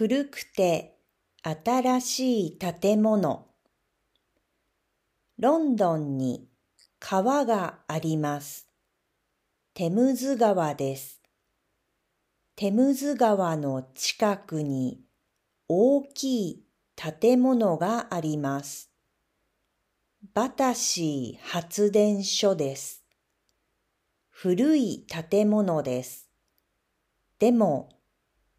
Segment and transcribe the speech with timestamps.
[0.00, 0.96] 古くて
[1.42, 3.48] 新しい建物。
[5.40, 6.46] ロンドンに
[7.00, 8.68] 川があります。
[9.74, 11.20] テムズ川です。
[12.54, 15.00] テムズ川の近くに
[15.66, 18.92] 大きい建物があります。
[20.32, 23.02] バタシー発電所です。
[24.30, 26.30] 古い建物です。
[27.40, 27.97] でも、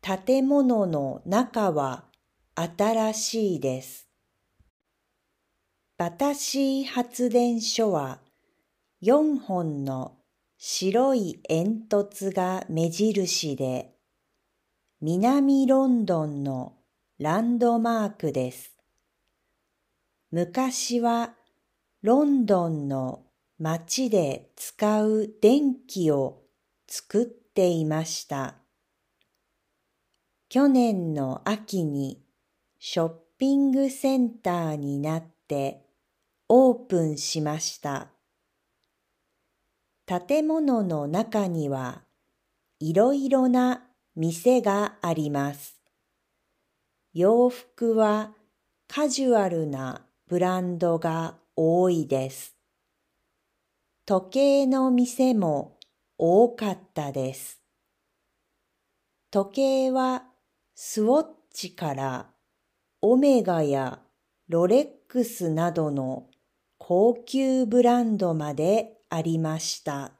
[0.01, 2.05] 建物の中は
[2.55, 4.09] 新しいです。
[5.97, 8.19] バタシー発電所は
[9.01, 10.15] 4本の
[10.57, 13.93] 白い煙突が目印で、
[15.01, 16.73] 南ロンドンの
[17.17, 18.73] ランドマークです。
[20.31, 21.33] 昔は
[22.01, 23.25] ロンドンの
[23.57, 26.43] 街で使う電気を
[26.87, 28.55] 作っていました。
[30.49, 32.23] 去年の秋に
[32.79, 35.85] ショッピングセンターになって
[36.47, 38.07] オープンしました。
[40.07, 42.01] 建物の中には
[42.79, 43.83] いろいろな
[44.15, 45.79] 店があります。
[47.13, 48.33] 洋服は
[48.87, 52.55] カジュアルなブランドが多いです。
[54.07, 55.77] 時計の店も
[56.17, 57.61] 多かったです。
[59.29, 60.23] 時計は
[60.81, 62.27] スウォッチから
[63.01, 63.99] オメガや
[64.47, 66.27] ロレックスなどの
[66.77, 70.18] 高級ブランドまでありました。